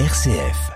RCF. 0.00 0.72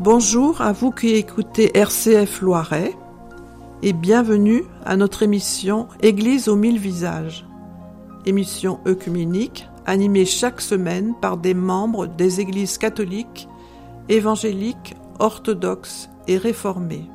Bonjour 0.00 0.60
à 0.60 0.72
vous 0.72 0.90
qui 0.90 1.14
écoutez 1.14 1.78
RCF 1.78 2.40
Loiret 2.40 2.92
et 3.84 3.92
bienvenue 3.92 4.64
à 4.84 4.96
notre 4.96 5.22
émission 5.22 5.86
Église 6.02 6.48
aux 6.48 6.56
mille 6.56 6.80
visages. 6.80 7.46
Émission 8.24 8.80
œcuménique 8.88 9.68
animée 9.84 10.24
chaque 10.24 10.60
semaine 10.60 11.14
par 11.20 11.36
des 11.36 11.54
membres 11.54 12.08
des 12.08 12.40
églises 12.40 12.76
catholiques, 12.76 13.48
évangéliques, 14.08 14.96
orthodoxes 15.20 16.10
et 16.26 16.38
réformées. 16.38 17.08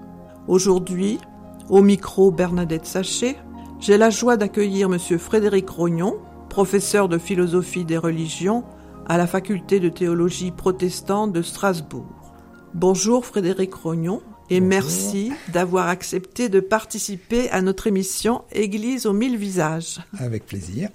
Aujourd'hui, 0.48 1.20
au 1.68 1.82
micro 1.82 2.32
Bernadette 2.32 2.86
Sachet, 2.86 3.36
j'ai 3.82 3.98
la 3.98 4.10
joie 4.10 4.38
d'accueillir 4.38 4.88
M. 4.90 5.20
Frédéric 5.20 5.70
Rognon, 5.70 6.16
professeur 6.52 7.08
de 7.08 7.18
philosophie 7.18 7.86
des 7.86 7.98
religions 7.98 8.66
à 9.08 9.18
la 9.18 9.26
faculté 9.26 9.80
de 9.80 9.88
théologie 9.88 10.52
protestante 10.52 11.32
de 11.32 11.42
Strasbourg. 11.42 12.34
Bonjour 12.74 13.26
Frédéric 13.26 13.74
Rognon 13.74 14.22
et 14.50 14.60
merci 14.60 15.32
d'avoir 15.54 15.88
accepté 15.88 16.50
de 16.50 16.60
participer 16.60 17.50
à 17.52 17.62
notre 17.62 17.88
émission 17.88 18.44
Église 18.52 19.06
aux 19.06 19.14
mille 19.14 19.38
visages. 19.38 20.02
Avec 20.20 20.46
plaisir. 20.46 20.90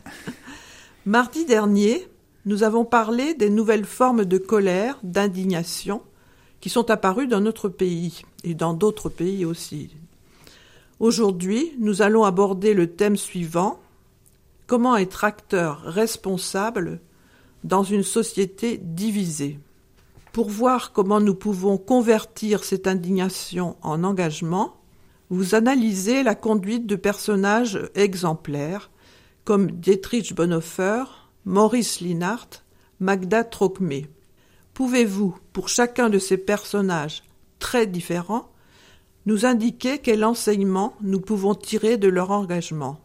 Mardi 1.06 1.46
dernier, 1.46 2.06
nous 2.44 2.62
avons 2.62 2.84
parlé 2.84 3.32
des 3.32 3.48
nouvelles 3.48 3.86
formes 3.86 4.26
de 4.26 4.36
colère, 4.36 4.98
d'indignation 5.02 6.02
qui 6.60 6.68
sont 6.68 6.90
apparues 6.90 7.28
dans 7.28 7.40
notre 7.40 7.70
pays 7.70 8.24
et 8.44 8.52
dans 8.52 8.74
d'autres 8.74 9.08
pays 9.08 9.46
aussi. 9.46 9.88
Aujourd'hui, 11.00 11.72
nous 11.78 12.02
allons 12.02 12.24
aborder 12.24 12.74
le 12.74 12.88
thème 12.88 13.16
suivant 13.16 13.80
Comment 14.66 14.96
être 14.96 15.22
acteur 15.22 15.82
responsable 15.82 17.00
dans 17.62 17.84
une 17.84 18.02
société 18.02 18.78
divisée? 18.78 19.60
Pour 20.32 20.50
voir 20.50 20.92
comment 20.92 21.20
nous 21.20 21.36
pouvons 21.36 21.78
convertir 21.78 22.64
cette 22.64 22.88
indignation 22.88 23.76
en 23.82 24.02
engagement, 24.02 24.74
vous 25.30 25.54
analysez 25.54 26.24
la 26.24 26.34
conduite 26.34 26.84
de 26.84 26.96
personnages 26.96 27.78
exemplaires 27.94 28.90
comme 29.44 29.70
Dietrich 29.70 30.34
Bonhoeffer, 30.34 31.04
Maurice 31.44 32.00
Linhart, 32.00 32.64
Magda 32.98 33.44
Trocmé. 33.44 34.08
Pouvez-vous, 34.74 35.36
pour 35.52 35.68
chacun 35.68 36.10
de 36.10 36.18
ces 36.18 36.38
personnages 36.38 37.22
très 37.60 37.86
différents, 37.86 38.50
nous 39.26 39.46
indiquer 39.46 40.00
quel 40.00 40.24
enseignement 40.24 40.96
nous 41.02 41.20
pouvons 41.20 41.54
tirer 41.54 41.98
de 41.98 42.08
leur 42.08 42.32
engagement? 42.32 42.98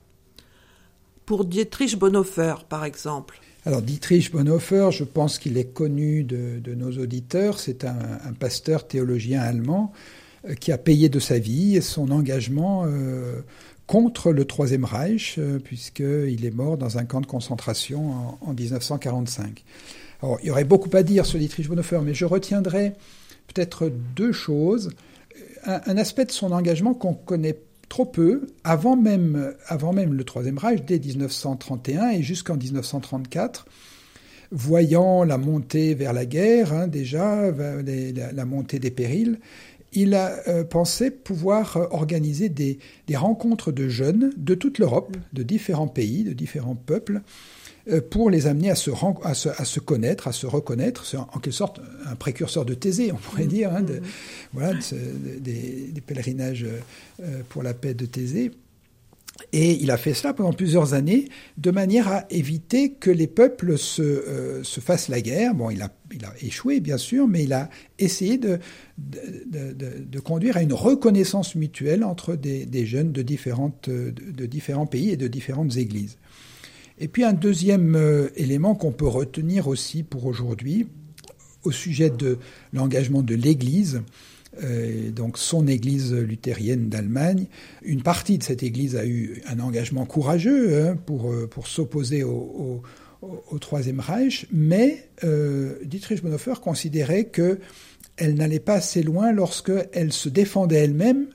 Pour 1.32 1.46
Dietrich 1.46 1.98
Bonhoeffer, 1.98 2.56
par 2.68 2.84
exemple. 2.84 3.40
Alors 3.66 3.82
Dietrich 3.82 4.34
Bonhoeffer, 4.34 4.90
je 4.92 5.06
pense 5.06 5.40
qu'il 5.40 5.58
est 5.58 5.72
connu 5.72 6.26
de, 6.26 6.76
nos 6.76 6.92
auditeurs. 6.98 7.58
C'est 7.58 7.86
un, 7.86 8.34
pasteur 8.38 8.86
théologien 8.86 9.40
allemand 9.40 9.94
euh, 10.44 10.56
qui 10.56 10.74
a 10.74 10.78
payé 10.78 11.08
de 11.08 11.20
sa 11.20 11.40
vie 11.40 11.82
son 11.82 12.12
engagement 12.12 12.84
euh, 12.86 13.44
contre 13.88 14.34
le 14.34 14.44
Troisième 14.44 14.84
Reich, 14.84 15.36
euh, 15.38 15.58
puisqu'il 15.58 16.44
est 16.44 16.54
mort 16.54 16.76
dans 16.76 16.98
un 16.98 17.06
camp 17.06 17.22
de 17.22 17.28
concentration 17.28 18.38
en, 18.42 18.54
1945. 18.54 19.64
Alors, 20.22 20.38
il 20.44 20.48
y 20.48 20.52
aurait 20.52 20.66
beaucoup 20.66 20.90
à 20.98 21.02
dire 21.02 21.26
sur 21.26 21.40
Dietrich 21.40 21.70
Bonhoeffer, 21.70 22.02
mais 22.04 22.14
je 22.14 22.26
retiendrai 22.26 22.92
peut-être 23.48 23.90
deux 24.18 24.34
choses. 24.34 24.90
Un, 25.64 25.96
aspect 25.96 26.26
de 26.26 26.32
son 26.32 26.52
engagement 26.52 26.94
qu'on 26.94 27.14
connaît 27.14 27.56
trop 27.92 28.06
peu, 28.06 28.48
avant 28.64 28.96
même, 28.96 29.54
le 29.68 30.24
Troisième 30.24 30.58
Reich, 30.58 30.86
dès 30.86 30.98
1931 30.98 32.12
et 32.12 32.24
jusqu'en 32.24 32.56
1934, 32.56 33.66
voyant 34.50 35.26
la 35.26 35.38
montée 35.38 35.94
vers 35.94 36.14
la 36.14 36.26
guerre, 36.26 36.72
hein, 36.72 36.88
déjà, 36.88 37.52
la, 37.52 38.46
montée 38.46 38.80
des 38.80 38.92
périls, 38.92 39.40
il 39.92 40.16
a 40.16 40.32
euh, 40.48 40.64
pensé 40.64 41.12
pouvoir 41.12 41.76
euh, 41.76 41.88
organiser 41.92 42.48
des, 42.48 42.80
rencontres 43.14 43.74
de 43.74 43.90
jeunes 43.90 44.32
de 44.38 44.56
toute 44.56 44.80
l'Europe, 44.80 45.18
de 45.34 45.44
différents 45.44 45.90
pays, 45.90 46.24
de 46.24 46.32
différents 46.32 46.78
peuples, 46.78 47.22
pour 48.10 48.30
les 48.30 48.48
amener 48.48 48.70
à 48.70 48.76
se, 48.76 48.92
à, 49.24 49.34
se, 49.34 49.80
connaître, 49.80 50.28
à 50.28 50.32
se 50.32 50.46
reconnaître. 50.46 51.06
C'est 51.06 51.18
en, 51.18 51.26
quelque 51.26 51.52
sorte 51.52 51.82
un 52.06 52.16
précurseur 52.16 52.66
de 52.66 52.74
Thésée, 52.74 53.12
on 53.12 53.18
pourrait 53.18 53.48
dire, 53.48 53.74
hein, 53.74 53.82
de, 53.82 53.96
mmh. 53.96 54.04
voilà, 54.54 54.80
des, 55.40 56.02
pèlerinages 56.06 56.66
pour 57.50 57.64
la 57.64 57.74
paix 57.74 57.94
de 57.94 58.06
Thésée. 58.06 58.52
Et 59.54 59.74
il 59.82 59.92
a 59.92 59.98
fait 59.98 60.14
cela 60.14 60.34
pendant 60.34 60.54
plusieurs 60.54 60.94
années, 60.94 61.28
de 61.58 61.72
manière 61.72 62.08
à 62.08 62.26
éviter 62.30 62.92
que 62.94 63.10
les 63.10 63.28
peuples 63.28 63.78
se, 63.78 64.02
euh, 64.02 64.64
se 64.64 64.80
fassent 64.80 65.10
la 65.10 65.22
guerre. 65.22 65.56
Bon, 65.56 65.70
il 65.70 65.82
a, 65.82 65.90
il 66.14 66.24
a, 66.26 66.34
échoué, 66.42 66.80
bien 66.80 66.98
sûr, 66.98 67.28
mais 67.28 67.44
il 67.44 67.54
a 67.54 67.70
essayé 68.00 68.38
de, 68.38 68.60
de, 68.98 69.74
de, 69.74 70.20
conduire 70.20 70.58
à 70.58 70.62
une 70.62 70.74
reconnaissance 70.74 71.56
mutuelle 71.56 72.04
entre 72.04 72.36
des, 72.36 72.66
des 72.66 72.86
jeunes 72.86 73.12
différentes, 73.12 73.90
de, 73.90 74.46
différents 74.46 74.86
pays 74.86 75.10
et 75.10 75.18
de 75.18 75.28
différentes 75.28 75.76
églises. 75.78 76.18
Et 77.00 77.08
puis 77.08 77.24
un 77.24 77.34
deuxième 77.34 77.96
euh, 77.96 78.30
élément 78.36 78.76
qu'on 78.76 78.92
peut 78.92 79.08
retenir 79.08 79.68
aussi 79.68 80.04
pour 80.04 80.26
aujourd'hui, 80.26 80.88
au 81.64 81.72
sujet 81.72 82.10
de 82.10 82.38
l'engagement 82.74 83.22
de 83.22 83.36
l'Église, 83.36 84.02
euh, 84.64 85.12
donc 85.12 85.38
son 85.38 85.68
église 85.68 86.14
luthérienne 86.14 86.90
d'Allemagne. 86.90 87.46
Une 87.84 88.02
partie 88.02 88.38
de 88.38 88.44
cette 88.44 88.64
église 88.64 88.98
a 88.98 89.06
eu 89.06 89.42
un 89.48 89.60
engagement 89.62 90.06
courageux 90.06 90.84
hein, 90.84 90.98
pour, 91.06 91.32
euh, 91.32 91.48
pour 91.48 91.68
s'opposer 91.68 92.24
au, 92.24 92.82
au, 93.22 93.60
Troisième 93.60 94.00
Reich, 94.00 94.48
mais 94.52 95.08
euh, 95.24 95.76
Dietrich 95.86 96.22
Bonhoeffer 96.22 96.56
considérait 96.62 97.26
qu'elle 97.26 98.34
n'allait 98.34 98.60
pas 98.60 98.74
assez 98.74 99.04
loin 99.04 99.32
lorsqu'elle 99.32 100.12
se 100.12 100.28
défendait 100.28 100.78
elle-même 100.78 101.28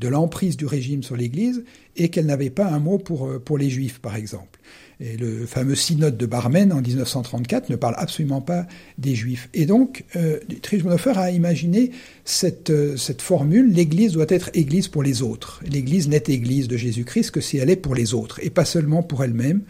de 0.00 0.08
l'emprise 0.08 0.56
du 0.56 0.66
régime 0.66 1.02
sur 1.02 1.14
l'Église 1.14 1.62
et 1.96 2.08
qu'elle 2.08 2.26
n'avait 2.26 2.50
pas 2.50 2.66
un 2.66 2.78
mot 2.78 2.98
pour, 2.98 3.40
pour 3.42 3.58
les 3.58 3.70
Juifs, 3.70 3.98
par 4.00 4.16
exemple. 4.16 4.58
Et 4.98 5.18
le 5.18 5.44
fameux 5.44 5.74
synode 5.74 6.16
de 6.16 6.24
Barmen 6.24 6.72
en 6.72 6.80
1934 6.80 7.68
ne 7.68 7.76
parle 7.76 7.96
absolument 7.98 8.40
pas 8.40 8.66
des 8.96 9.14
Juifs. 9.14 9.50
Et 9.52 9.66
donc, 9.66 10.04
euh, 10.16 10.40
Dietrich 10.48 10.82
Bonhoeffer 10.82 11.18
a 11.18 11.30
imaginé 11.30 11.90
cette, 12.24 12.70
euh, 12.70 12.96
cette 12.96 13.20
formule 13.20 13.70
l'Église 13.70 14.12
doit 14.12 14.24
être 14.30 14.48
Église 14.54 14.88
pour 14.88 15.02
les 15.02 15.20
autres. 15.20 15.60
L'Église 15.70 16.08
n'est 16.08 16.24
Église 16.28 16.66
de 16.66 16.78
Jésus-Christ 16.78 17.30
que 17.30 17.42
si 17.42 17.58
elle 17.58 17.68
est 17.68 17.76
pour 17.76 17.94
les 17.94 18.14
autres 18.14 18.40
et 18.42 18.48
pas 18.48 18.64
seulement 18.64 19.02
pour 19.02 19.22
elle-même. 19.22 19.60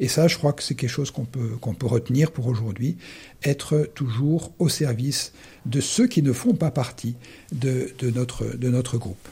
Et 0.00 0.08
ça, 0.08 0.26
je 0.26 0.36
crois 0.36 0.52
que 0.52 0.64
c'est 0.64 0.74
quelque 0.74 0.90
chose 0.90 1.12
qu'on 1.12 1.26
peut, 1.26 1.50
qu'on 1.60 1.74
peut 1.74 1.86
retenir 1.86 2.32
pour 2.32 2.48
aujourd'hui, 2.48 2.96
être 3.44 3.88
toujours 3.94 4.52
au 4.58 4.68
service 4.68 5.32
de 5.64 5.80
ceux 5.80 6.08
qui 6.08 6.22
ne 6.22 6.32
font 6.32 6.54
pas 6.54 6.72
partie 6.72 7.14
de, 7.52 7.92
de, 8.00 8.10
notre, 8.10 8.56
de 8.56 8.68
notre 8.68 8.98
groupe. 8.98 9.28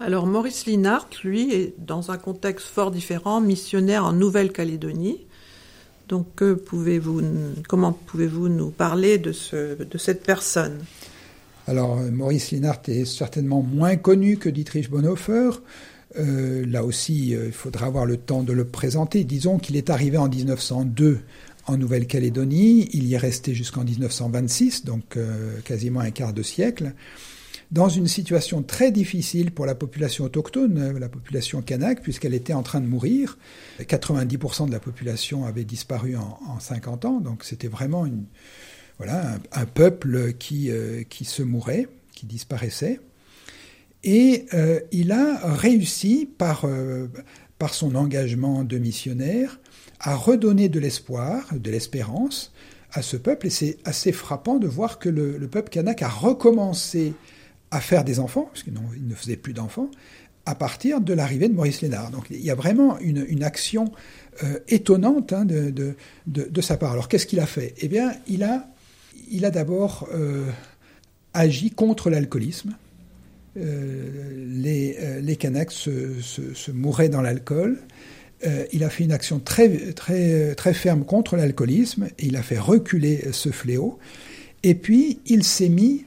Alors 0.00 0.26
Maurice 0.26 0.66
Linhart, 0.66 1.08
lui, 1.22 1.52
est 1.52 1.74
dans 1.78 2.10
un 2.10 2.18
contexte 2.18 2.66
fort 2.66 2.90
différent, 2.90 3.40
missionnaire 3.40 4.04
en 4.04 4.12
Nouvelle-Calédonie. 4.12 5.18
Donc 6.08 6.26
comment 7.68 7.92
pouvez-vous 7.92 8.48
nous 8.48 8.70
parler 8.70 9.18
de 9.18 9.32
cette 9.32 10.22
personne? 10.22 10.84
Alors 11.66 11.96
Maurice 11.96 12.50
Linhart 12.50 12.82
est 12.88 13.06
certainement 13.06 13.62
moins 13.62 13.96
connu 13.96 14.36
que 14.36 14.50
Dietrich 14.50 14.90
Bonhoeffer. 14.90 15.50
Euh, 16.16 16.64
là 16.66 16.84
aussi, 16.84 17.34
euh, 17.34 17.46
il 17.46 17.52
faudra 17.52 17.86
avoir 17.86 18.06
le 18.06 18.16
temps 18.16 18.42
de 18.42 18.52
le 18.52 18.64
présenter. 18.64 19.24
Disons 19.24 19.58
qu'il 19.58 19.76
est 19.76 19.90
arrivé 19.90 20.16
en 20.16 20.28
1902 20.28 21.20
en 21.66 21.76
Nouvelle-Calédonie. 21.76 22.88
Il 22.92 23.06
y 23.06 23.14
est 23.14 23.18
resté 23.18 23.54
jusqu'en 23.54 23.82
1926, 23.82 24.84
donc 24.84 25.16
euh, 25.16 25.58
quasiment 25.64 26.00
un 26.00 26.10
quart 26.10 26.32
de 26.32 26.42
siècle 26.42 26.92
dans 27.70 27.88
une 27.88 28.06
situation 28.06 28.62
très 28.62 28.92
difficile 28.92 29.50
pour 29.50 29.66
la 29.66 29.74
population 29.74 30.24
autochtone, 30.24 30.78
euh, 30.78 30.98
la 30.98 31.08
population 31.08 31.62
kanak, 31.62 32.02
puisqu'elle 32.02 32.34
était 32.34 32.52
en 32.52 32.62
train 32.62 32.80
de 32.80 32.86
mourir. 32.86 33.38
90% 33.80 34.66
de 34.66 34.72
la 34.72 34.80
population 34.80 35.44
avait 35.44 35.64
disparu 35.64 36.16
en, 36.16 36.60
50 36.60 37.04
ans, 37.04 37.20
donc 37.20 37.44
c'était 37.44 37.68
vraiment 37.68 38.06
voilà, 38.98 39.38
un, 39.52 39.66
peuple 39.66 40.34
qui, 40.34 40.70
euh, 40.70 41.02
qui 41.08 41.24
se 41.24 41.42
mourait, 41.42 41.88
qui 42.12 42.26
disparaissait. 42.26 43.00
Et 44.04 44.46
euh, 44.54 44.80
il 44.92 45.12
a 45.12 45.54
réussi, 45.54 46.28
par, 46.38 46.66
par 47.58 47.72
son 47.72 47.94
engagement 47.94 48.62
de 48.62 48.78
missionnaire, 48.78 49.58
à 49.98 50.14
redonner 50.14 50.68
de 50.68 50.78
l'espoir, 50.78 51.46
de 51.54 51.70
l'espérance 51.70 52.52
à 52.92 53.02
ce 53.02 53.16
peuple. 53.16 53.46
Et 53.46 53.50
c'est 53.50 53.78
assez 53.84 54.12
frappant 54.12 54.58
de 54.58 54.68
voir 54.68 54.98
que 54.98 55.08
le, 55.08 55.38
le 55.38 55.48
peuple 55.48 55.70
kanak 55.70 56.02
a 56.02 56.08
recommencé 56.08 57.14
à 57.74 57.80
faire 57.80 58.04
des 58.04 58.20
enfants, 58.20 58.48
parce 58.52 58.62
qu'il 58.62 58.72
ne 58.72 59.14
faisait 59.16 59.36
plus 59.36 59.52
d'enfants, 59.52 59.90
à 60.46 60.54
partir 60.54 61.00
de 61.00 61.12
l'arrivée 61.12 61.48
de 61.48 61.54
Maurice 61.54 61.82
Lénard. 61.82 62.12
Donc 62.12 62.26
il 62.30 62.44
y 62.44 62.50
a 62.50 62.54
vraiment 62.54 62.98
une, 63.00 63.42
action 63.42 63.90
euh, 64.44 64.60
étonnante 64.68 65.32
hein, 65.32 65.44
de, 65.44 66.60
sa 66.60 66.76
part. 66.76 66.92
Alors 66.92 67.08
qu'est-ce 67.08 67.26
qu'il 67.26 67.40
a 67.40 67.46
fait? 67.46 67.74
Eh 67.78 67.88
bien, 67.88 68.12
il 68.28 68.44
a, 68.44 69.50
d'abord 69.50 70.08
euh, 70.14 70.46
agi 71.32 71.70
contre 71.70 72.10
l'alcoolisme. 72.10 72.76
Euh, 73.56 74.50
les, 74.52 75.20
les 75.20 75.38
se, 75.70 76.70
mouraient 76.70 77.08
dans 77.08 77.22
l'alcool. 77.22 77.80
il 78.72 78.84
a 78.84 78.90
fait 78.90 79.02
une 79.02 79.12
action 79.12 79.40
très, 79.40 79.94
très 79.94 80.74
ferme 80.74 81.04
contre 81.04 81.36
l'alcoolisme, 81.36 82.08
il 82.20 82.36
a 82.36 82.42
fait 82.42 82.58
reculer 82.58 83.28
ce 83.32 83.50
fléau, 83.50 83.98
et 84.62 84.74
puis 84.74 85.20
il 85.26 85.42
s'est 85.42 85.68
mis 85.68 86.04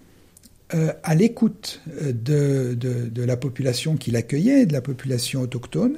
euh, 0.74 0.94
à 1.04 1.16
l'écoute 1.16 1.82
de, 2.02 2.74
de, 2.74 3.10
de, 3.10 3.24
la 3.24 3.38
population 3.38 3.98
qu'il 3.98 4.16
accueillait, 4.16 4.66
de 4.66 4.74
la 4.74 4.82
population 4.82 5.42
autochtone, 5.42 5.98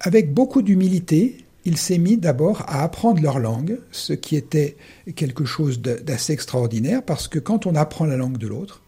avec 0.00 0.32
beaucoup 0.32 0.62
d'humilité. 0.62 1.36
Il 1.66 1.76
s'est 1.76 1.98
mis 1.98 2.16
d'abord 2.16 2.62
à 2.62 2.82
apprendre 2.82 3.22
leur 3.22 3.38
langue, 3.38 3.78
ce 3.90 4.14
qui 4.14 4.36
était 4.36 4.76
quelque 5.14 5.44
chose 5.44 5.80
d'assez 5.80 6.32
extraordinaire, 6.32 7.02
parce 7.02 7.28
que 7.28 7.38
quand 7.38 7.66
on 7.66 7.74
apprend 7.74 8.06
la 8.06 8.16
langue 8.16 8.38
de 8.38 8.46
l'autre, 8.46 8.82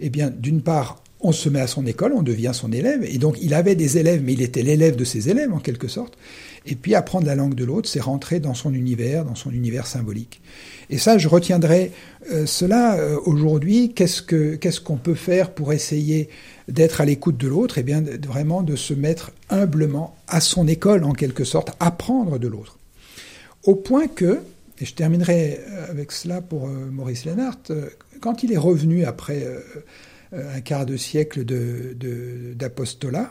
eh 0.00 0.10
bien, 0.10 0.30
d'une 0.30 0.60
part, 0.60 1.03
on 1.24 1.32
se 1.32 1.48
met 1.48 1.60
à 1.60 1.66
son 1.66 1.86
école, 1.86 2.12
on 2.12 2.22
devient 2.22 2.52
son 2.52 2.70
élève, 2.70 3.02
et 3.02 3.18
donc 3.18 3.36
il 3.40 3.54
avait 3.54 3.74
des 3.74 3.98
élèves, 3.98 4.22
mais 4.22 4.34
il 4.34 4.42
était 4.42 4.62
l'élève 4.62 4.94
de 4.94 5.04
ses 5.04 5.30
élèves 5.30 5.52
en 5.52 5.58
quelque 5.58 5.88
sorte. 5.88 6.16
Et 6.66 6.76
puis 6.76 6.94
apprendre 6.94 7.26
la 7.26 7.34
langue 7.34 7.54
de 7.54 7.64
l'autre, 7.64 7.88
c'est 7.88 8.00
rentrer 8.00 8.40
dans 8.40 8.54
son 8.54 8.72
univers, 8.72 9.24
dans 9.24 9.34
son 9.34 9.50
univers 9.50 9.86
symbolique. 9.86 10.40
Et 10.90 10.98
ça, 10.98 11.18
je 11.18 11.28
retiendrai 11.28 11.92
euh, 12.30 12.46
cela 12.46 12.96
euh, 12.96 13.18
aujourd'hui. 13.24 13.92
Qu'est-ce 13.94 14.22
que 14.22 14.54
qu'est-ce 14.56 14.80
qu'on 14.80 14.96
peut 14.96 15.14
faire 15.14 15.50
pour 15.50 15.72
essayer 15.72 16.28
d'être 16.68 17.00
à 17.00 17.04
l'écoute 17.04 17.36
de 17.36 17.48
l'autre? 17.48 17.78
Eh 17.78 17.82
bien, 17.82 18.02
vraiment 18.26 18.62
de 18.62 18.76
se 18.76 18.94
mettre 18.94 19.32
humblement 19.50 20.16
à 20.28 20.40
son 20.40 20.66
école 20.68 21.04
en 21.04 21.12
quelque 21.12 21.44
sorte, 21.44 21.72
apprendre 21.80 22.38
de 22.38 22.48
l'autre. 22.48 22.78
Au 23.64 23.74
point 23.74 24.06
que, 24.08 24.40
et 24.80 24.84
je 24.84 24.94
terminerai 24.94 25.60
avec 25.88 26.12
cela 26.12 26.40
pour 26.40 26.66
euh, 26.66 26.90
Maurice 26.90 27.24
Lénart, 27.24 27.58
quand 28.20 28.42
il 28.42 28.52
est 28.52 28.58
revenu 28.58 29.04
après 29.04 29.46
un 30.34 30.60
quart 30.60 30.86
de 30.86 30.96
siècle 30.96 31.44
d'apostolat. 32.54 33.22
De, 33.22 33.28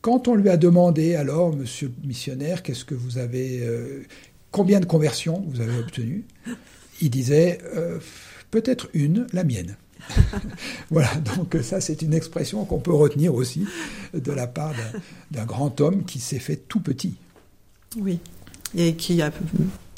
Quand 0.00 0.28
on 0.28 0.34
lui 0.34 0.48
a 0.48 0.56
demandé, 0.56 1.14
alors, 1.14 1.54
monsieur 1.54 1.92
le 2.02 2.08
missionnaire, 2.08 2.62
qu'est-ce 2.62 2.84
que 2.84 2.94
vous 2.94 3.18
avez, 3.18 3.60
euh, 3.62 4.02
combien 4.50 4.80
de 4.80 4.86
conversions 4.86 5.44
vous 5.48 5.60
avez 5.60 5.78
obtenues 5.78 6.24
Il 7.00 7.10
disait, 7.10 7.58
euh, 7.74 7.98
peut-être 8.50 8.88
une, 8.94 9.26
la 9.32 9.44
mienne. 9.44 9.76
voilà, 10.90 11.14
donc 11.16 11.56
ça 11.62 11.80
c'est 11.80 12.00
une 12.00 12.14
expression 12.14 12.64
qu'on 12.64 12.78
peut 12.78 12.94
retenir 12.94 13.34
aussi 13.34 13.66
de 14.14 14.32
la 14.32 14.46
part 14.46 14.72
d'un 15.30 15.44
grand 15.44 15.78
homme 15.82 16.04
qui 16.04 16.20
s'est 16.20 16.38
fait 16.38 16.56
tout 16.56 16.80
petit. 16.80 17.16
Oui, 17.98 18.18
et 18.74 18.94
qui 18.94 19.20
a, 19.20 19.30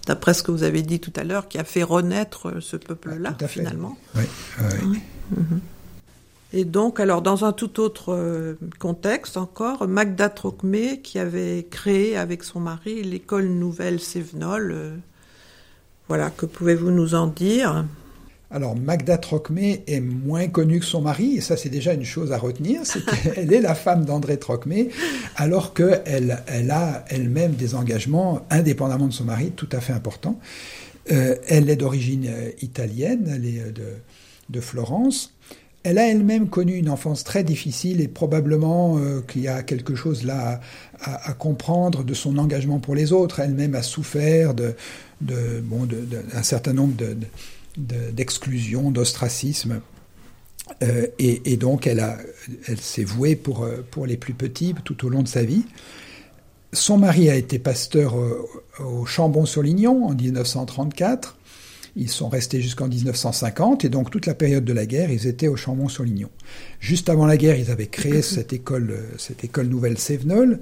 d'après 0.07 0.35
ce 0.35 0.43
que 0.43 0.51
vous 0.51 0.63
avez 0.63 0.83
dit 0.83 1.01
tout 1.01 1.13
à 1.17 1.25
l'heure, 1.25 1.49
qui 1.49 1.59
a 1.59 1.65
fait 1.65 1.83
renaître 1.83 2.61
ce 2.61 2.77
peuple-là, 2.77 3.37
finalement. 3.47 3.97
Oui, 4.17 4.25
oui. 4.85 5.01
Mhm. 5.31 5.61
Et 6.55 6.65
donc, 6.65 7.01
alors 7.01 7.23
dans 7.23 7.45
un 7.45 7.53
tout 7.53 7.81
autre 7.81 8.13
euh, 8.13 8.59
contexte 8.79 9.39
encore, 9.39 9.89
Magda 9.89 10.29
Trocmé, 10.29 11.01
qui 11.01 11.19
avait 11.19 11.67
créé 11.71 12.17
avec 12.17 12.45
son 12.45 12.61
mari 12.61 13.03
l'école 13.03 13.47
nouvelle 13.47 14.01
Sévenol. 14.01 14.73
Euh, 14.73 14.97
voilà, 16.09 16.29
que 16.29 16.45
pouvez-vous 16.45 16.91
nous 16.91 17.15
en 17.15 17.27
dire? 17.27 17.87
Alors 18.51 18.77
Magda 18.77 19.17
Trocmé 19.17 19.83
est 19.87 20.01
moins 20.01 20.47
connue 20.47 20.81
que 20.81 20.85
son 20.85 21.01
mari, 21.01 21.37
et 21.39 21.41
ça 21.41 21.57
c'est 21.57 21.71
déjà 21.71 21.95
une 21.95 22.05
chose 22.05 22.33
à 22.33 22.39
retenir, 22.39 22.83
c'est 22.85 23.03
qu'elle 23.35 23.51
est 23.51 23.63
la 23.63 23.75
femme 23.75 24.05
d'André 24.05 24.39
Trocmé, 24.39 24.91
alors 25.37 25.73
qu'elle 25.73 26.43
elle 26.47 26.71
a 26.71 27.07
elle-même 27.09 27.53
des 27.53 27.75
engagements, 27.75 28.45
indépendamment 28.51 29.07
de 29.07 29.15
son 29.15 29.25
mari, 29.25 29.53
tout 29.57 29.69
à 29.73 29.81
fait 29.81 29.95
importants. 29.95 30.39
Euh, 31.11 31.37
elle 31.49 31.71
est 31.71 31.77
d'origine 31.77 32.31
italienne, 32.61 33.33
elle 33.35 33.47
est 33.47 33.73
de, 33.73 33.87
de 34.51 34.61
Florence. 34.61 35.33
Elle 35.85 35.99
a 35.99 36.09
elle-même 36.09 36.49
connu 36.49 36.75
une 36.75 36.89
enfance 36.89 37.25
très 37.25 37.43
difficile 37.43 38.01
et 38.01 38.07
probablement 38.07 38.99
euh, 38.99 39.21
qu'il 39.21 39.43
y 39.43 39.49
a 39.49 39.63
quelque 39.63 39.97
chose 39.97 40.25
là 40.25 40.61
à, 41.01 41.33
comprendre 41.33 42.05
de 42.05 42.15
son 42.15 42.39
engagement 42.39 42.79
pour 42.79 42.95
les 42.95 43.13
autres. 43.13 43.41
Elle-même 43.41 43.75
a 43.75 43.83
souffert 43.83 44.55
de, 44.55 44.77
bon, 45.21 45.89
certain 46.43 46.73
nombre 46.73 46.95
d'exclusions, 47.77 48.93
d'ostracisme. 48.93 49.81
Euh, 50.85 51.09
et, 51.19 51.57
donc 51.57 51.89
elle, 51.89 52.05
elle 52.69 52.81
s'est 52.81 53.03
vouée 53.03 53.35
pour, 53.35 53.65
euh, 53.65 53.85
pour 53.91 54.07
les 54.07 54.17
plus 54.17 54.35
petits 54.35 54.75
tout 54.85 55.05
au 55.05 55.09
long 55.09 55.25
de 55.25 55.29
sa 55.29 55.43
vie. 55.43 55.65
Son 56.73 56.97
mari 56.97 57.29
a 57.29 57.35
été 57.35 57.59
pasteur 57.59 58.15
au 58.79 59.05
Chambon-sur-Lignon 59.05 60.07
en 60.07 60.15
1934. 60.15 61.37
Ils 61.95 62.09
sont 62.09 62.29
restés 62.29 62.63
jusqu'en 62.63 62.89
1950 62.89 63.85
et 63.85 63.89
donc 63.91 64.11
toute 64.11 64.27
la 64.27 64.35
période 64.35 64.65
de 64.65 64.73
la 64.73 64.87
guerre, 64.87 65.11
ils 65.11 65.27
étaient 65.27 65.49
au 65.49 65.57
Chambon-sur-Lignon. 65.57 66.31
Juste 66.81 67.11
avant 67.11 67.27
la 67.27 67.37
guerre, 67.37 67.57
ils 67.57 67.71
avaient 67.71 67.87
créé 67.87 68.23
cette 68.23 68.53
école, 68.53 68.99
cette 69.19 69.45
école 69.45 69.67
nouvelle 69.67 69.99
Sévenol 69.99 70.61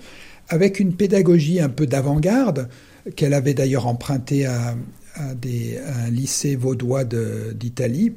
avec 0.51 0.81
une 0.81 0.95
pédagogie 0.95 1.61
un 1.61 1.69
peu 1.69 1.87
d'avant-garde 1.87 2.69
qu'elle 3.17 3.35
avait 3.35 3.55
d'ailleurs 3.55 3.87
empruntée 3.87 4.47
à, 4.47 4.77
des, 5.35 5.79
un 5.79 6.11
lycée 6.11 6.57
vaudois 6.57 7.05
d'Italie, 7.05 8.13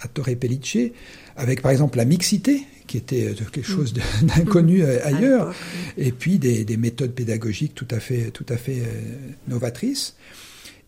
à 0.00 0.08
Torre 0.08 0.36
Pellice, 0.38 0.92
avec 1.36 1.62
par 1.62 1.70
exemple 1.70 1.96
la 1.96 2.04
mixité, 2.04 2.62
qui 2.86 2.98
était 2.98 3.34
quelque 3.52 3.66
chose 3.66 3.94
d'inconnu 4.22 4.84
ailleurs, 4.84 5.54
et 5.96 6.12
puis 6.12 6.38
des, 6.38 6.64
des, 6.64 6.76
méthodes 6.76 7.12
pédagogiques 7.12 7.74
tout 7.74 7.88
à 7.90 8.00
fait, 8.00 8.30
tout 8.30 8.46
à 8.48 8.56
fait 8.56 8.80
euh, 8.80 9.18
novatrices. 9.48 10.16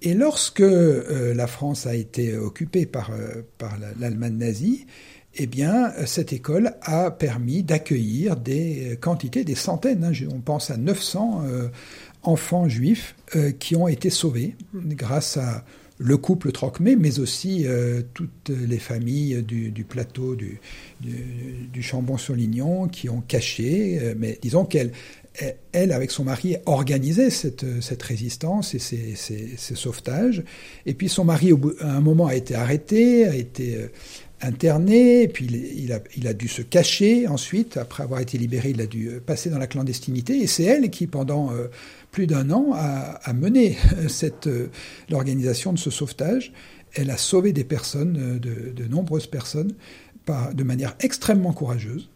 Et 0.03 0.15
lorsque 0.15 0.61
euh, 0.61 1.35
la 1.35 1.47
France 1.47 1.87
a 1.87 1.95
été 1.95 2.37
occupée 2.37 2.87
par, 2.87 3.11
euh, 3.11 3.43
par 3.59 3.77
l'Allemagne 3.99 4.37
nazie, 4.37 4.87
eh 5.35 5.47
bien, 5.47 5.93
cette 6.07 6.33
école 6.33 6.73
a 6.83 7.11
permis 7.11 7.63
d'accueillir 7.63 8.37
des 8.37 8.99
quantités, 9.01 9.45
des 9.45 9.55
centaines, 9.55 10.05
hein, 10.05 10.27
on 10.33 10.41
pense 10.41 10.71
à 10.71 10.77
900 10.77 11.43
euh, 11.45 11.69
enfants 12.23 12.69
juifs 12.69 13.15
qui 13.61 13.77
ont 13.77 13.87
été 13.87 14.11
sauvés 14.11 14.57
grâce 14.75 15.37
à 15.37 15.65
le 15.99 16.17
couple 16.17 16.51
Trocmé, 16.51 16.97
mais 16.97 17.21
aussi 17.21 17.67
toutes 18.15 18.49
les 18.49 18.79
familles 18.79 19.43
du, 19.43 19.85
plateau 19.85 20.35
du, 20.35 20.61
du, 21.01 21.69
du 21.73 21.83
Chambon-sur-Lignon 21.83 22.89
qui 22.89 23.09
ont 23.09 23.21
caché, 23.21 24.15
mais 24.17 24.39
disons 24.43 24.65
qu'elles 24.65 24.93
elle, 25.73 25.93
avec 25.93 26.11
son 26.11 26.25
mari, 26.25 26.57
organisait 26.67 27.31
cette, 27.31 27.65
cette 27.81 28.03
résistance 28.03 28.75
et 28.75 28.79
ces, 28.79 29.75
sauvetages. 29.75 30.43
Et 30.87 30.95
puis 30.95 31.09
son 31.09 31.25
mari, 31.25 31.53
à 31.81 31.97
un 31.97 32.01
moment, 32.01 32.27
a 32.27 32.35
été 32.35 32.55
arrêté, 32.55 33.27
a 33.27 33.35
été 33.35 33.77
euh, 33.77 33.89
interné, 34.41 35.23
et 35.23 35.29
puis 35.29 35.47
il, 35.47 36.27
a, 36.27 36.35
dû 36.35 36.49
se 36.49 36.63
cacher 36.63 37.29
ensuite. 37.29 37.77
Après 37.77 38.03
avoir 38.03 38.21
été 38.21 38.39
libéré, 38.39 38.71
il 38.71 38.81
a 38.81 38.87
dû 38.87 39.09
euh, 39.09 39.21
passer 39.21 39.51
dans 39.51 39.59
la 39.59 39.67
clandestinité. 39.67 40.39
Et 40.39 40.47
c'est 40.47 40.65
elle 40.65 40.91
qui, 40.91 41.07
pendant 41.07 41.53
euh, 41.53 41.69
plus 42.11 42.27
d'un 42.27 42.51
an, 42.51 42.73
a, 42.75 43.33
mené 43.33 43.77
l'organisation 45.09 45.73
de 45.73 45.79
ce 45.79 45.91
sauvetage. 45.91 46.53
Elle 46.95 47.11
a 47.11 47.17
sauvé 47.17 47.53
des 47.53 47.65
personnes, 47.65 48.39
de, 48.39 48.85
nombreuses 48.89 49.27
personnes, 49.27 49.75
de 50.55 50.65
manière 50.65 50.97
extrêmement 51.01 51.53
courageuse. 51.53 52.09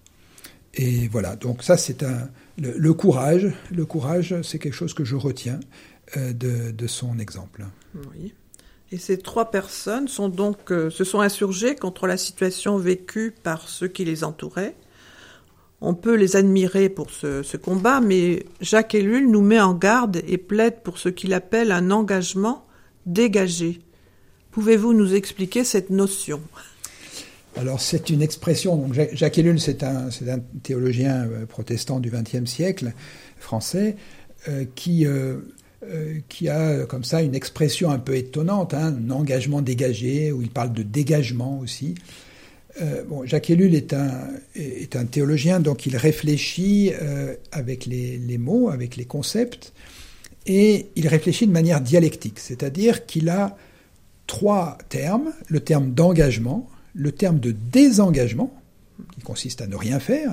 Et 0.75 1.09
voilà, 1.09 1.37
donc 1.37 1.63
ça 1.63 1.77
c'est 1.77 2.03
un, 2.03 2.31
le, 2.59 2.93
courage, 2.93 3.53
le 3.71 3.87
courage, 3.87 4.35
c'est 4.43 4.59
quelque 4.59 4.75
chose 4.75 4.95
que 4.95 5.05
je 5.05 5.17
retiens 5.17 5.61
euh, 6.17 6.33
de, 6.33 6.87
son 6.87 7.19
exemple. 7.19 7.65
Oui. 7.95 8.35
Et 8.91 8.99
ces 8.99 9.19
trois 9.19 9.51
personnes 9.51 10.09
sont 10.09 10.29
donc, 10.29 10.71
euh, 10.71 10.91
se 10.91 11.05
sont 11.05 11.21
insurgées 11.21 11.75
contre 11.75 12.07
la 12.07 12.17
situation 12.17 12.77
vécue 12.77 13.35
par 13.43 13.69
ceux 13.69 13.89
qui 13.89 14.05
les 14.05 14.23
entouraient. 14.23 14.77
On 15.81 15.95
peut 15.95 16.15
les 16.15 16.37
admirer 16.37 16.89
pour 16.89 17.11
ce, 17.11 17.57
combat, 17.57 18.01
mais 18.01 18.47
Jacques 18.61 18.95
Ellul 18.95 19.29
nous 19.31 19.41
met 19.41 19.61
en 19.61 19.75
garde 19.75 20.23
et 20.29 20.39
plaide 20.39 20.83
pour 20.85 20.99
ce 20.99 21.09
qu'il 21.09 21.33
appelle 21.33 21.73
un 21.73 21.91
engagement 21.91 22.67
dégagé. 23.07 23.81
Pouvez-vous 24.53 24.93
nous 24.93 25.15
expliquer 25.15 25.65
cette 25.65 25.91
notion? 25.91 26.41
Alors 27.57 27.81
c'est 27.81 28.11
une 28.11 28.23
expression, 28.23 28.77
donc 28.77 28.95
Jacques 28.95 29.39
Ellul 29.39 29.61
c'est 29.61 29.83
un, 29.83 30.09
théologien 30.63 31.27
euh, 31.27 31.47
protestant 31.47 32.01
du 32.01 32.11
XXe 32.11 32.51
siècle, 32.51 32.93
français, 33.39 33.97
euh, 34.49 34.65
qui, 34.75 35.07
euh, 35.07 35.39
qui 36.29 36.49
a 36.49 36.87
comme 36.87 37.05
ça 37.05 37.23
une 37.23 37.35
expression 37.35 37.91
un 37.91 37.99
peu 37.99 38.17
étonnante, 38.17 38.73
hein, 38.73 38.97
un 38.99 39.11
engagement 39.11 39.61
dégagé, 39.61 40.33
où 40.33 40.41
il 40.43 40.51
parle 40.51 40.73
de 40.73 40.83
dégagement 40.83 41.59
aussi. 41.59 41.95
Jacques 43.25 43.51
Ellul 43.51 43.75
est 43.75 43.93
un, 43.93 44.31
est 44.55 44.97
un 44.97 45.05
théologien, 45.05 45.61
donc 45.61 45.85
il 45.85 45.95
réfléchit 45.95 46.93
avec 47.51 47.85
les, 47.85 48.39
mots, 48.39 48.71
avec 48.71 48.97
les 48.97 49.05
concepts, 49.05 49.75
et 50.47 50.87
il 50.97 51.07
réfléchit 51.07 51.47
de 51.47 51.53
manière 51.53 51.83
dialectique, 51.83 52.39
c'est-à-dire 52.39 53.05
qu'il 53.05 53.29
a 53.29 53.59
trois 54.27 54.79
termes, 54.89 55.35
le 55.49 55.61
terme 55.61 55.93
d'engagement, 55.93 56.71
le 56.95 57.13
terme 57.13 57.41
de 57.41 57.53
désengagement, 57.53 58.53
qui 59.15 59.23
consiste 59.23 59.61
à 59.61 59.67
ne 59.67 59.77
rien 59.77 60.01
faire, 60.01 60.31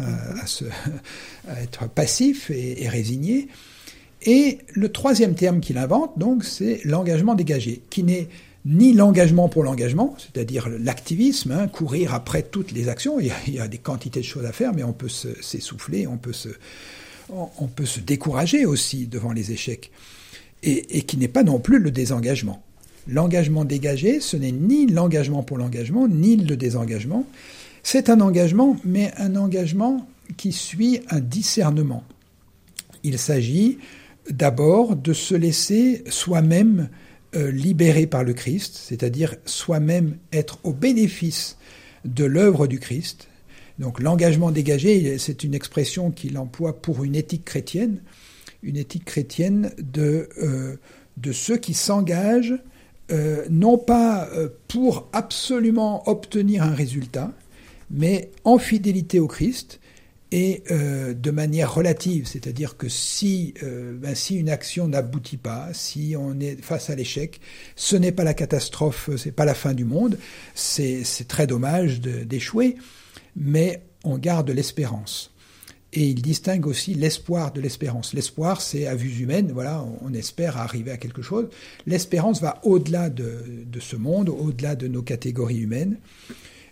à, 1.48 1.62
être 1.62 1.89
passif 1.89 2.51
et, 2.51 2.88
résigné, 2.88 3.48
et 4.24 4.60
le 4.74 4.92
troisième 4.92 5.36
terme 5.36 5.62
qu'il 5.62 5.78
invente, 5.78 6.18
donc, 6.20 6.44
c'est 6.44 6.82
l'engagement 6.84 7.36
dégagé, 7.36 7.82
qui 7.89 8.04
n'est 8.04 8.28
ni 8.66 8.94
l'engagement 8.94 9.48
pour 9.48 9.63
l'engagement, 9.63 10.16
c'est-à-dire 10.18 10.68
l'activisme, 10.68 11.51
hein, 11.51 11.68
courir 11.68 12.13
après 12.13 12.44
toutes 12.44 12.74
les 12.74 12.89
actions. 12.89 13.20
Il 13.20 13.32
y, 13.54 13.60
a, 13.60 13.68
des 13.70 13.78
quantités 13.78 14.20
de 14.20 14.25
choses 14.25 14.46
à 14.46 14.51
faire, 14.51 14.74
mais 14.74 14.84
on 14.84 14.92
peut 14.92 15.08
s'essouffler, 15.08 16.08
on 16.08 16.18
peut 16.18 16.34
se, 16.34 16.50
on 17.30 17.68
peut 17.68 17.86
se 17.86 18.01
décourager 18.01 18.66
aussi 18.66 19.08
devant 19.08 19.32
les 19.32 19.54
échecs, 19.54 19.92
et, 20.62 21.04
qui 21.04 21.18
n'est 21.18 21.30
pas 21.30 21.44
non 21.44 21.60
plus 21.60 21.80
le 21.80 21.89
désengagement. 21.89 22.62
L'engagement 23.12 23.66
dégagé, 23.66 24.20
ce 24.20 24.38
n'est 24.38 24.51
ni 24.51 24.86
l'engagement 24.86 25.42
pour 25.42 25.58
l'engagement, 25.58 26.08
ni 26.08 26.36
le 26.36 26.56
désengagement. 26.56 27.25
C'est 27.82 28.08
un 28.10 28.22
engagement, 28.22 28.78
mais 28.86 29.12
un 29.18 29.36
engagement 29.36 30.08
qui 30.38 30.51
suit 30.51 31.01
un 31.10 31.20
discernement. 31.20 32.04
Il 33.04 33.18
s'agit 33.18 33.80
d'abord 34.30 34.96
de 34.96 35.13
se 35.13 35.34
laisser 35.34 36.04
soi-même 36.08 36.89
euh, 37.36 37.50
libéré 37.50 38.06
par 38.06 38.24
le 38.24 38.34
Christ, 38.34 38.75
c'est-à-dire 38.75 39.36
soi-même 39.46 40.18
être 40.32 40.60
au 40.63 40.72
bénéfice 40.72 41.58
de 42.06 42.25
l'œuvre 42.25 42.68
du 42.68 42.80
Christ. 42.80 43.28
Donc 43.80 44.00
l'engagement 44.01 44.51
dégagé, 44.51 45.18
c'est 45.18 45.44
une 45.44 45.56
expression 45.56 46.12
qu'il 46.12 46.38
emploie 46.38 46.80
pour 46.80 47.04
une 47.04 47.16
éthique 47.16 47.46
chrétienne, 47.46 48.01
une 48.62 48.78
éthique 48.78 49.06
chrétienne 49.06 49.72
de, 49.80 50.30
euh, 50.44 50.75
de 51.18 51.32
ceux 51.32 51.58
qui 51.58 51.74
s'engagent 51.74 52.62
euh, 53.12 53.46
non 53.50 53.78
pas 53.78 54.30
pour 54.68 55.10
absolument 55.13 56.08
obtenir 56.10 56.63
un 56.63 56.74
résultat, 56.74 57.32
mais 57.89 58.32
en 58.44 58.58
fidélité 58.58 59.20
au 59.20 59.28
Christ 59.28 59.80
et 60.32 60.63
euh, 60.70 61.13
de 61.13 61.32
manière 61.32 61.74
relative, 61.74 62.28
c'est-à-dire 62.28 62.78
que 62.78 62.88
si, 62.88 63.56
euh, 63.63 63.98
ben, 63.98 64.13
si 64.13 64.36
une 64.36 64.50
action 64.50 64.88
n'aboutit 64.88 65.38
pas, 65.38 65.70
si 65.74 66.16
on 66.18 66.39
est 66.39 66.62
face 66.62 66.89
à 66.89 66.96
l'échec, 66.96 67.42
ce 67.75 67.96
n'est 67.96 68.12
pas 68.12 68.24
la 68.24 68.36
catastrophe, 68.36 69.10
c'est 69.18 69.32
pas 69.32 69.46
la 69.46 69.56
fin 69.56 69.74
du 69.74 69.86
monde, 69.86 70.20
c'est 70.54 71.04
très 71.28 71.48
dommage 71.48 72.00
d'échouer, 72.00 72.75
mais 73.36 73.82
on 74.04 74.18
garde 74.18 74.51
l'espérance. 74.51 75.34
Et 75.91 76.08
il 76.08 76.22
distingue 76.22 76.67
aussi 76.67 76.93
l'espoir 76.93 77.51
de 77.51 77.62
l'espérance. 77.62 78.13
L'espoir, 78.13 78.62
c'est 78.62 78.86
à 78.86 78.93
vue 78.93 79.24
humaine, 79.24 79.51
voilà, 79.51 79.84
on 80.01 80.13
espère 80.13 80.58
arriver 80.58 80.91
à 80.91 80.98
quelque 80.98 81.24
chose. 81.24 81.48
L'espérance 81.88 82.41
va 82.41 82.60
au-delà 82.63 83.10
de, 83.10 83.79
ce 83.79 83.96
monde, 83.96 84.29
au-delà 84.29 84.75
de 84.75 84.88
nos 84.88 85.01
catégories 85.01 85.58
humaines. 85.58 85.98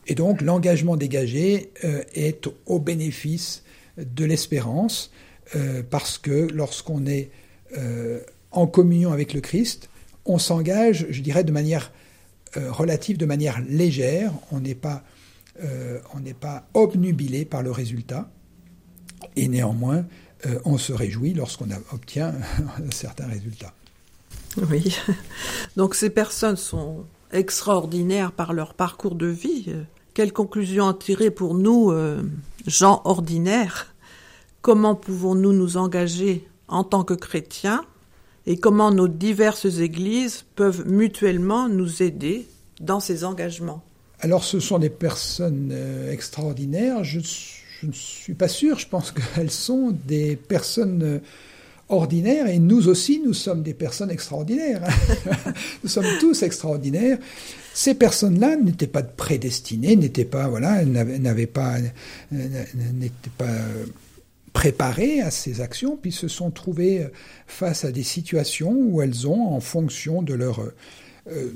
Et 0.06 0.14
donc 0.14 0.42
l'engagement 0.42 0.96
dégagé 0.96 1.72
euh, 1.84 2.04
est 2.14 2.48
au 2.68 2.80
bénéfice 2.80 3.64
de 3.98 4.24
l'espérance, 4.24 5.12
euh, 5.56 5.82
parce 5.90 6.20
que 6.20 6.48
lorsqu'on 6.54 7.08
est 7.08 7.32
euh, 7.76 8.20
en 8.52 8.68
communion 8.68 9.12
avec 9.12 9.34
le 9.34 9.42
Christ, 9.42 9.90
on 10.26 10.38
s'engage, 10.38 11.08
je 11.10 11.22
dirais, 11.22 11.44
de 11.44 11.52
manière 11.52 11.92
relative, 12.56 13.18
de 13.18 13.26
manière 13.26 13.62
légère, 13.70 14.34
on 14.52 14.60
n'est 14.62 14.74
pas 14.74 15.04
obnubilé 16.74 17.46
par 17.46 17.62
le 17.62 17.72
résultat, 17.72 18.30
et 19.36 19.48
néanmoins, 19.48 20.06
on 20.66 20.78
se 20.78 20.94
réjouit 20.94 21.34
lorsqu'on 21.34 21.68
obtient 21.92 22.34
un 22.88 22.92
certain 22.92 23.28
résultat. 23.28 23.74
Oui, 24.70 24.96
donc 25.76 25.96
ces 25.96 26.10
personnes 26.10 26.58
sont 26.58 27.06
extraordinaires 27.32 28.32
par 28.32 28.54
leur 28.54 28.74
parcours 28.74 29.16
de 29.16 29.28
vie. 29.28 29.74
Quelle 30.14 30.34
conclusion 30.34 30.86
en 30.86 30.94
tirer 30.94 31.30
pour 31.30 31.54
nous, 31.54 31.92
euh, 31.92 32.24
gens 32.66 33.02
ordinaires? 33.06 33.94
Comment 34.62 34.96
pouvons-nous 34.96 35.54
nous 35.54 35.78
engager 35.78 36.48
en 36.68 36.84
tant 36.84 37.04
que 37.04 37.14
chrétiens? 37.14 37.86
Et 38.48 38.58
comment 38.58 38.92
nos 38.92 39.08
diverses 39.08 39.66
églises 39.66 40.46
peuvent 40.56 40.88
mutuellement 40.88 41.70
nous 41.70 42.02
aider 42.02 42.48
dans 42.80 43.00
ces 43.00 43.26
engagements? 43.26 43.84
Alors 44.20 44.44
ce 44.44 44.60
sont 44.60 44.80
des 44.80 44.90
personnes 44.90 45.70
euh, 45.72 46.12
extraordinaires. 46.12 47.04
Je, 47.04 47.20
ne 47.86 47.92
suis 47.92 48.34
pas 48.34 48.48
sûr. 48.48 48.80
Je 48.80 48.88
pense 48.88 49.12
qu'elles 49.12 49.52
sont 49.52 49.96
des 50.06 50.36
personnes 50.36 51.04
euh, 51.04 51.20
ordinaires 51.90 52.48
et 52.48 52.60
nous 52.60 52.88
aussi, 52.88 53.22
nous 53.24 53.34
sommes 53.34 53.64
des 53.64 53.74
personnes 53.74 54.10
extraordinaires. 54.10 54.82
nous 55.84 55.90
sommes 55.90 56.18
tous 56.20 56.44
extraordinaires. 56.44 57.18
Ces 57.74 57.94
personnes-là 57.94 58.56
n'étaient 58.56 58.88
pas 58.88 59.04
prédestinées, 59.04 59.96
n'étaient 59.96 60.26
pas, 60.26 60.48
voilà, 60.48 60.84
n'avaient 60.84 61.46
pas, 61.46 61.76
n'étaient 62.32 63.30
pas 63.38 63.54
préparées 64.52 65.22
à 65.22 65.30
ces 65.30 65.62
actions, 65.62 65.96
puis 65.96 66.12
se 66.12 66.28
sont 66.28 66.50
trouvées 66.50 67.08
face 67.46 67.86
à 67.86 67.92
des 67.92 68.02
situations 68.02 68.74
où 68.74 69.04
elles 69.04 69.28
ont, 69.28 69.54
en 69.54 69.60
fonction 69.60 70.24
de 70.24 70.34
euh, 70.34 71.54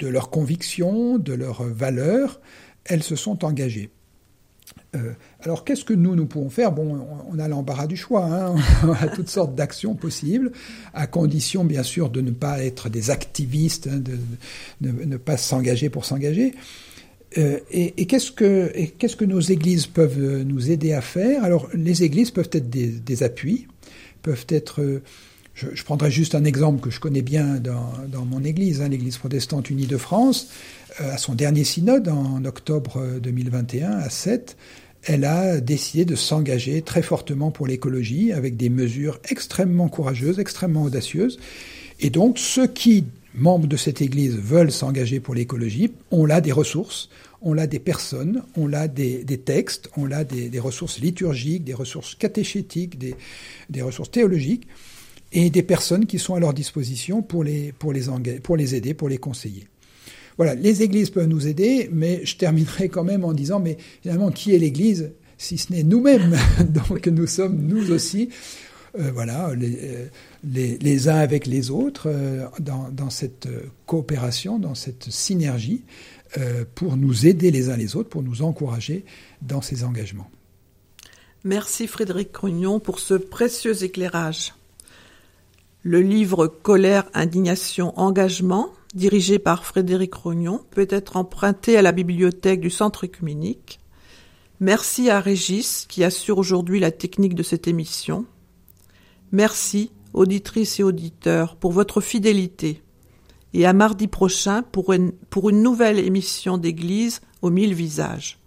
de 0.00 0.08
leurs 0.08 0.30
convictions, 0.30 1.18
de 1.18 1.32
leurs 1.32 1.62
valeurs, 1.62 2.40
elles 2.84 3.04
se 3.04 3.14
sont 3.14 3.44
engagées. 3.44 3.90
Euh, 4.94 5.12
alors 5.40 5.64
qu'est-ce 5.64 5.84
que 5.84 5.94
nous, 5.94 6.14
nous 6.14 6.26
pouvons 6.26 6.50
faire? 6.50 6.70
Bon, 6.70 7.06
on 7.30 7.38
a 7.38 7.48
l'embarras 7.48 7.86
du 7.86 7.96
choix, 7.96 8.26
hein. 8.26 8.56
On 8.84 8.92
a 8.92 9.08
toutes 9.08 9.30
sortes 9.30 9.54
d'actions 9.54 9.94
possibles, 9.94 10.52
à 10.92 11.06
condition 11.06 11.64
bien 11.64 11.82
sûr 11.82 12.10
de 12.10 12.20
ne 12.20 12.30
pas 12.30 12.62
être 12.62 12.90
des 12.90 13.10
activistes, 13.10 13.88
hein, 13.90 14.00
de, 14.00 14.18
ne 14.90 15.16
pas 15.16 15.36
s'engager 15.36 15.88
pour 15.88 16.04
s'engager. 16.04 16.54
Euh, 17.38 17.58
et, 17.70 18.04
qu'est-ce 18.04 18.30
que, 18.32 19.24
nos 19.24 19.40
églises 19.40 19.86
peuvent 19.86 20.42
nous 20.42 20.70
aider 20.70 20.92
à 20.92 21.00
faire? 21.00 21.42
Alors 21.42 21.68
les 21.72 22.02
églises 22.02 22.30
peuvent 22.30 22.50
être 22.52 22.68
des, 22.68 23.22
appuis, 23.22 23.68
peuvent 24.20 24.46
être... 24.48 24.82
Euh, 24.82 25.02
je, 25.54 25.82
prendrai 25.84 26.10
juste 26.10 26.34
un 26.34 26.44
exemple 26.44 26.80
que 26.80 26.90
je 26.90 27.00
connais 27.00 27.22
bien 27.22 27.56
dans, 27.56 28.24
mon 28.26 28.44
église, 28.44 28.82
hein, 28.82 28.88
l'église 28.88 29.16
protestante 29.18 29.70
unie 29.70 29.86
de 29.86 29.96
France, 29.96 30.48
à 30.98 31.18
son 31.18 31.34
dernier 31.34 31.64
synode 31.64 32.08
en 32.08 32.44
octobre 32.44 33.02
2021 33.20 33.90
à 33.90 34.10
7, 34.10 34.56
elle 35.04 35.24
a 35.24 35.60
décidé 35.60 36.04
de 36.04 36.14
s'engager 36.14 36.82
très 36.82 37.02
fortement 37.02 37.50
pour 37.50 37.66
l'écologie 37.66 38.32
avec 38.32 38.56
des 38.56 38.70
mesures 38.70 39.18
extrêmement 39.28 39.88
courageuses, 39.88 40.38
extrêmement 40.38 40.84
audacieuses. 40.84 41.38
Et 42.00 42.10
donc, 42.10 42.38
ceux 42.38 42.66
qui, 42.66 43.04
membres 43.34 43.66
de 43.66 43.76
cette 43.76 44.00
Église, 44.00 44.36
veulent 44.36 44.70
s'engager 44.70 45.20
pour 45.20 45.34
l'écologie, 45.34 45.92
on 46.10 46.30
a 46.30 46.40
des 46.40 46.52
ressources, 46.52 47.08
on 47.40 47.58
a 47.58 47.66
des 47.66 47.80
personnes, 47.80 48.42
on 48.56 48.72
a 48.72 48.86
des, 48.86 49.24
textes, 49.44 49.90
on 49.96 50.10
a 50.12 50.22
des, 50.22 50.58
ressources 50.60 51.00
liturgiques, 51.00 51.64
des 51.64 51.74
ressources 51.74 52.14
catéchétiques, 52.14 52.98
des, 52.98 53.16
des, 53.70 53.82
ressources 53.82 54.10
théologiques, 54.10 54.68
et 55.32 55.50
des 55.50 55.62
personnes 55.62 56.06
qui 56.06 56.18
sont 56.18 56.34
à 56.34 56.40
leur 56.40 56.54
disposition 56.54 57.22
pour 57.22 57.42
les, 57.42 57.72
pour 57.72 57.92
les, 57.92 58.04
pour 58.40 58.56
les 58.56 58.74
aider, 58.74 58.94
pour 58.94 59.08
les 59.08 59.18
conseiller. 59.18 59.66
Voilà, 60.36 60.54
les 60.54 60.82
églises 60.82 61.10
peuvent 61.10 61.28
nous 61.28 61.46
aider, 61.46 61.88
mais 61.92 62.24
je 62.24 62.36
terminerai 62.36 62.88
quand 62.88 63.04
même 63.04 63.24
en 63.24 63.32
disant, 63.32 63.60
mais 63.60 63.76
finalement, 64.02 64.30
qui 64.30 64.54
est 64.54 64.58
l'église 64.58 65.12
si 65.42 65.58
ce 65.58 65.72
n'est 65.72 65.82
nous-mêmes 65.82 66.36
Donc 66.68 67.06
nous 67.08 67.26
sommes, 67.26 67.56
nous 67.66 67.90
aussi, 67.90 68.30
euh, 68.98 69.10
voilà, 69.12 69.52
les, 69.54 70.78
les, 70.78 71.08
uns 71.08 71.16
avec 71.16 71.46
les 71.46 71.70
autres, 71.70 72.04
euh, 72.06 72.46
dans, 72.60 73.10
cette 73.10 73.48
coopération, 73.86 74.58
dans 74.58 74.74
cette 74.74 75.10
synergie, 75.10 75.82
euh, 76.38 76.64
pour 76.74 76.96
nous 76.96 77.26
aider 77.26 77.50
les 77.50 77.70
uns 77.70 77.76
les 77.76 77.96
autres, 77.96 78.08
pour 78.08 78.22
nous 78.22 78.42
encourager 78.42 79.04
dans 79.42 79.60
ces 79.60 79.84
engagements. 79.84 80.30
Merci 81.44 81.88
Frédéric 81.88 82.32
Crugnon 82.32 82.78
pour 82.78 83.00
ce 83.00 83.14
précieux 83.14 83.82
éclairage. 83.82 84.54
Le 85.82 86.00
livre 86.00 86.46
Colère, 86.46 87.06
indignation, 87.12 87.98
engagement 87.98 88.72
dirigé 88.94 89.38
par 89.38 89.64
Frédéric 89.64 90.14
Rognon, 90.14 90.60
peut 90.70 90.88
être 90.90 91.16
emprunté 91.16 91.76
à 91.76 91.82
la 91.82 91.92
bibliothèque 91.92 92.60
du 92.60 92.70
Centre 92.70 93.04
œcuménique. 93.04 93.80
Merci 94.60 95.10
à 95.10 95.20
Régis 95.20 95.86
qui 95.88 96.04
assure 96.04 96.38
aujourd'hui 96.38 96.78
la 96.78 96.90
technique 96.90 97.34
de 97.34 97.42
cette 97.42 97.66
émission. 97.66 98.26
Merci, 99.32 99.90
auditrices 100.12 100.78
et 100.78 100.82
auditeurs, 100.82 101.56
pour 101.56 101.72
votre 101.72 102.00
fidélité. 102.00 102.82
Et 103.54 103.66
à 103.66 103.72
mardi 103.72 104.06
prochain 104.06 104.62
pour 104.62 104.92
une, 104.92 105.12
pour 105.30 105.50
une 105.50 105.62
nouvelle 105.62 105.98
émission 105.98 106.58
d'Église 106.58 107.20
aux 107.42 107.50
mille 107.50 107.74
visages. 107.74 108.38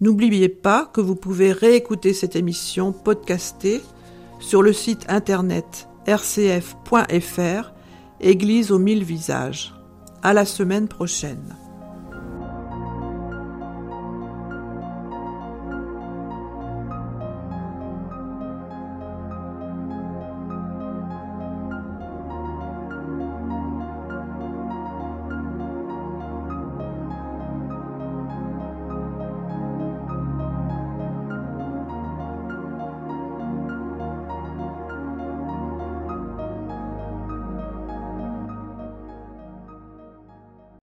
N'oubliez 0.00 0.48
pas 0.48 0.90
que 0.92 1.00
vous 1.00 1.16
pouvez 1.16 1.52
réécouter 1.52 2.12
cette 2.12 2.36
émission 2.36 2.92
podcastée 2.92 3.80
sur 4.40 4.62
le 4.62 4.72
site 4.72 5.04
internet 5.08 5.88
rcf.fr 6.06 7.71
Église 8.24 8.70
aux 8.70 8.78
mille 8.78 9.02
visages. 9.02 9.74
À 10.22 10.32
la 10.32 10.44
semaine 10.44 10.86
prochaine. 10.86 11.56